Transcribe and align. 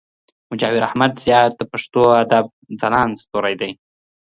مجاور 0.51 0.81
احمد 0.89 1.11
زیار 1.25 1.49
د 1.55 1.61
پښتو 1.71 2.01
ادب 2.23 2.45
ځلانده 2.81 3.19
ستوری 3.23 3.55
دئ. 3.61 3.71